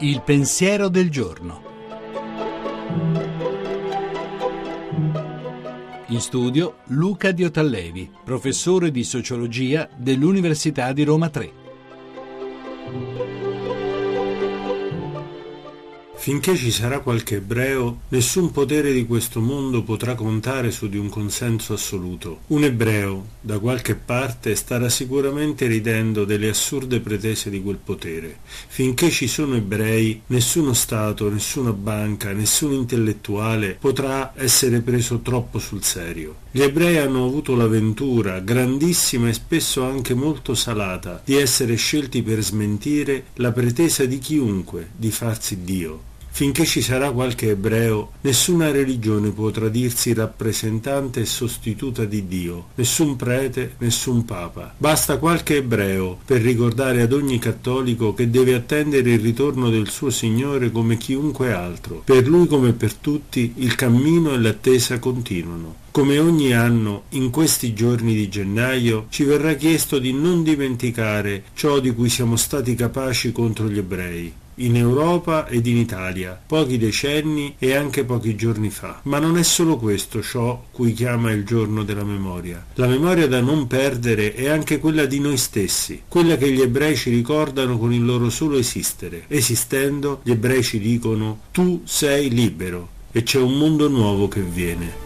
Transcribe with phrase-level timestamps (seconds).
[0.00, 1.62] Il pensiero del giorno.
[6.08, 11.64] In studio Luca Diotallevi, professore di sociologia dell'Università di Roma 3.
[16.26, 21.08] Finché ci sarà qualche ebreo, nessun potere di questo mondo potrà contare su di un
[21.08, 22.40] consenso assoluto.
[22.48, 28.38] Un ebreo, da qualche parte, starà sicuramente ridendo delle assurde pretese di quel potere.
[28.66, 35.84] Finché ci sono ebrei, nessuno Stato, nessuna banca, nessun intellettuale potrà essere preso troppo sul
[35.84, 36.38] serio.
[36.50, 42.42] Gli ebrei hanno avuto l'avventura, grandissima e spesso anche molto salata, di essere scelti per
[42.42, 46.14] smentire la pretesa di chiunque di farsi Dio.
[46.36, 53.16] Finché ci sarà qualche ebreo, nessuna religione potrà dirsi rappresentante e sostituta di Dio, nessun
[53.16, 54.74] prete, nessun papa.
[54.76, 60.10] Basta qualche ebreo per ricordare ad ogni cattolico che deve attendere il ritorno del suo
[60.10, 62.02] Signore come chiunque altro.
[62.04, 65.76] Per lui come per tutti il cammino e l'attesa continuano.
[65.90, 71.80] Come ogni anno, in questi giorni di gennaio, ci verrà chiesto di non dimenticare ciò
[71.80, 77.54] di cui siamo stati capaci contro gli ebrei in Europa ed in Italia, pochi decenni
[77.58, 79.00] e anche pochi giorni fa.
[79.04, 82.64] Ma non è solo questo ciò cui chiama il giorno della memoria.
[82.74, 86.96] La memoria da non perdere è anche quella di noi stessi, quella che gli ebrei
[86.96, 89.24] ci ricordano con il loro solo esistere.
[89.28, 95.05] Esistendo, gli ebrei ci dicono tu sei libero e c'è un mondo nuovo che viene.